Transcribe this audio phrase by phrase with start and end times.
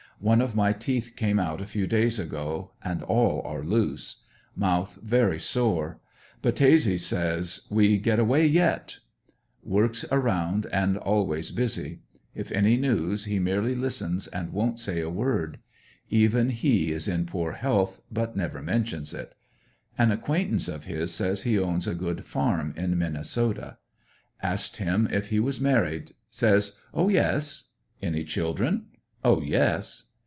[0.23, 4.17] One of my teeth came out a few days ago, and all are loose.
[4.55, 5.99] Mouth very sore.
[6.43, 8.99] Battese says: '*We get away yet."
[9.63, 10.93] Works around and ANDER80NVILLE DIARY.
[10.93, 11.99] 75 always busy.
[12.35, 15.57] If any news, he merely listens and don't say a word.
[16.11, 19.33] Even he is in poor health, but never mentions it.
[19.97, 23.79] An acquaintance of his says he owns a good farm in Minnesota.
[24.43, 27.69] Asked him if he was married— saj^s: ''Oh, yes."
[28.03, 28.85] Any children?
[29.23, 30.03] "Oh, yes."